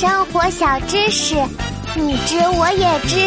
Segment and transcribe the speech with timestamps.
[0.00, 1.34] 生活小知识，
[1.94, 3.18] 你知我也知。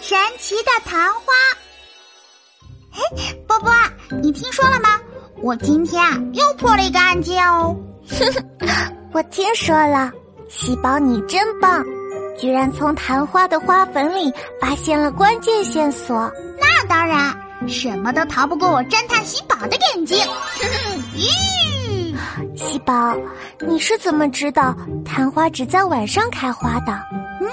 [0.00, 1.32] 神奇的昙花。
[2.92, 3.72] 嘿，波波，
[4.22, 4.90] 你听说了吗？
[5.42, 7.76] 我今天啊又破了一个案件哦。
[9.10, 10.12] 我听说了，
[10.48, 11.84] 喜宝你真棒，
[12.38, 16.30] 居然从昙花的花粉里发现了关键线索。
[16.60, 17.36] 那当然，
[17.68, 20.18] 什么都逃不过我侦探喜宝的眼睛。
[21.16, 22.14] 咦，
[22.56, 23.16] 喜宝，
[23.60, 24.74] 你是怎么知道
[25.04, 26.92] 昙花只在晚上开花的？
[27.40, 27.48] 嗯，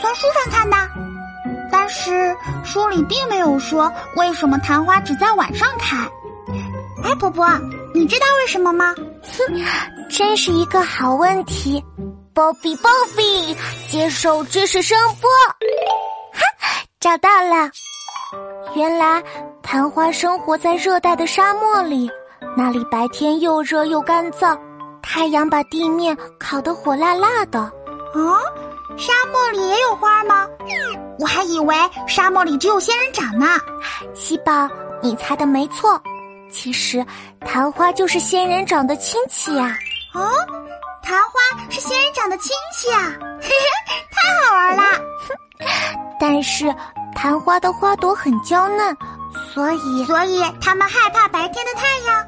[0.00, 0.76] 从书上看的。
[1.70, 5.96] 但是书里并没有说为什么昙花只在晚上开。
[7.02, 7.46] 哎，婆婆，
[7.94, 8.94] 你知道为什么吗？
[9.22, 9.64] 哼，
[10.08, 11.84] 真是一个好问题。
[12.34, 13.56] Bobby Bobby，
[13.88, 15.30] 接受知识声波。
[16.32, 16.40] 哈，
[16.98, 17.70] 找到了。
[18.74, 19.22] 原来
[19.62, 22.10] 昙花生活在热带的沙漠里，
[22.56, 24.58] 那里白天又热又干燥，
[25.02, 27.60] 太阳把地面烤得火辣辣的。
[28.14, 28.38] 哦，
[28.96, 30.46] 沙漠里也有花吗？
[31.18, 31.74] 我还以为
[32.06, 33.46] 沙漠里只有仙人掌呢。
[34.14, 34.68] 喜宝，
[35.02, 36.00] 你猜的没错。
[36.50, 37.04] 其实，
[37.44, 39.76] 昙花就是仙人掌的亲戚呀！
[40.14, 40.20] 哦，
[41.02, 43.12] 昙花是仙人掌的亲戚啊！
[43.40, 44.82] 嘿嘿，太好玩了。
[46.20, 46.72] 但是，
[47.14, 48.96] 昙花的花朵很娇嫩，
[49.52, 52.26] 所以所以它们害怕白天的太阳。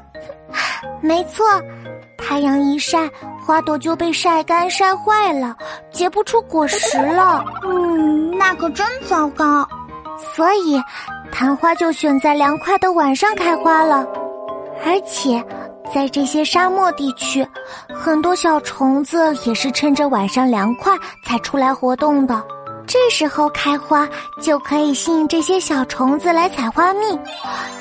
[1.01, 1.45] 没错，
[2.17, 3.09] 太阳一晒，
[3.45, 5.55] 花朵就被晒干晒坏了，
[5.91, 7.43] 结不出果实了。
[7.63, 9.67] 嗯，那可真糟糕。
[10.35, 10.81] 所以。
[11.29, 14.07] 昙花就选在凉快的晚上开花了，
[14.85, 15.43] 而且
[15.93, 17.45] 在这些沙漠地区，
[17.93, 22.41] 很多小虫子也是趁着晚上凉快才出来活动的。
[22.87, 24.07] 这时候开花
[24.41, 27.19] 就可以吸引这些小虫子来采花蜜，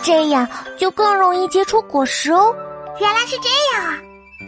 [0.02, 2.52] 这样就更容易结出果实哦。
[3.00, 3.98] 原来是这样啊！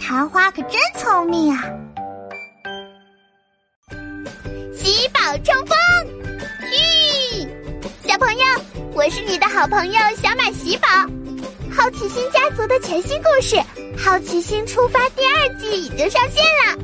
[0.00, 1.62] 昙花可真聪明啊！
[4.74, 5.76] 喜宝冲锋，
[6.72, 7.48] 吁，
[8.08, 8.44] 小朋友。
[8.94, 10.88] 我是你的好朋友小马喜宝，
[11.70, 13.54] 好奇心家族的全新故事
[13.97, 16.76] 《好奇心出发》第二季已经上线了。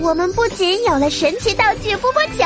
[0.00, 2.44] 我们不仅有了神奇道具波波球，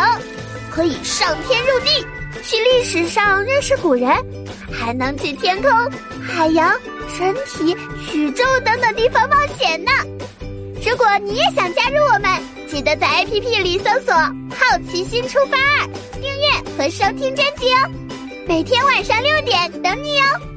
[0.76, 2.06] 可以上天入地，
[2.42, 4.10] 去历史上认识古人，
[4.70, 5.70] 还能去天空、
[6.20, 6.70] 海洋、
[7.16, 7.74] 身体、
[8.12, 9.90] 宇宙等等地方冒险呢。
[10.86, 12.30] 如果你也想加入我们，
[12.68, 14.12] 记得在 APP 里搜索
[14.52, 15.88] “好奇心出发二”，
[16.20, 17.90] 订阅和收听专辑哦。
[18.46, 20.55] 每天晚上六点等你哦。